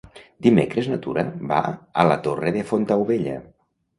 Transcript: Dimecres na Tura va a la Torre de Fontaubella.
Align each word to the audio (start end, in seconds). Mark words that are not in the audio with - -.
Dimecres 0.45 0.87
na 0.93 0.97
Tura 1.03 1.25
va 1.51 1.59
a 2.03 2.07
la 2.11 2.17
Torre 2.27 2.53
de 2.57 2.63
Fontaubella. 2.71 3.37